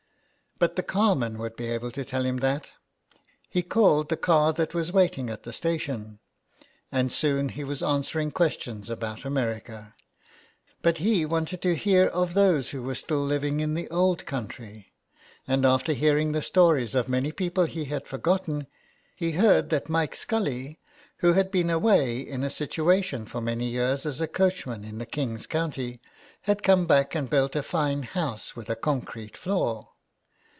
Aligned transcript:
But 0.59 0.75
the 0.75 0.83
carman 0.83 1.39
would 1.39 1.55
be 1.55 1.65
able 1.71 1.89
to 1.89 2.05
tell 2.05 2.23
him 2.23 2.37
that; 2.37 2.73
he 3.49 3.63
called 3.63 4.09
the 4.09 4.15
car 4.15 4.53
that 4.53 4.75
was 4.75 4.91
waiting 4.91 5.27
at 5.27 5.41
the 5.41 5.53
station, 5.53 6.19
and 6.91 7.11
soon 7.11 7.49
he 7.49 7.63
was 7.63 7.81
answering 7.81 8.29
questions 8.29 8.87
about 8.87 9.25
America. 9.25 9.95
But 10.83 10.99
he 10.99 11.25
wanted 11.25 11.63
to 11.63 11.73
hear 11.75 12.05
of 12.05 12.35
those 12.35 12.69
who 12.69 12.83
were 12.83 12.93
still 12.93 13.23
living 13.25 13.59
in 13.59 13.73
the 13.73 13.89
old 13.89 14.27
country, 14.27 14.93
and 15.47 15.65
after 15.65 15.93
hearing 15.93 16.31
the 16.31 16.43
stories 16.43 16.93
of 16.93 17.09
many 17.09 17.31
people 17.31 17.63
he 17.65 17.85
had 17.85 18.05
forgotten, 18.05 18.67
he 19.15 19.31
heard 19.31 19.71
that 19.71 19.89
Mike 19.89 20.13
Scully, 20.13 20.79
who 21.21 21.33
had 21.33 21.49
been 21.49 21.71
away 21.71 22.19
in 22.19 22.43
a 22.43 22.51
situation 22.51 23.25
for 23.25 23.41
many 23.41 23.65
years 23.65 24.05
as 24.05 24.21
a 24.21 24.27
coachman 24.27 24.83
in 24.83 24.99
the 24.99 25.07
King's 25.07 25.47
County, 25.47 25.99
had 26.43 26.61
come 26.61 26.85
back 26.85 27.15
and 27.15 27.31
built 27.31 27.55
a 27.55 27.63
fine 27.63 27.81
IS6 27.81 27.95
HOME 27.95 28.01
SICKNESS. 28.09 28.13
house 28.13 28.55
with 28.55 28.69
a 28.69 28.75
concrete 28.75 29.35
floor. 29.35 29.87